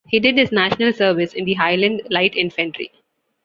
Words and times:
He 0.07 0.19
did 0.19 0.35
his 0.35 0.51
National 0.51 0.93
Service 0.93 1.33
in 1.35 1.45
the 1.45 1.53
Highland 1.53 2.01
Light 2.09 2.35
Infantry. 2.35 2.91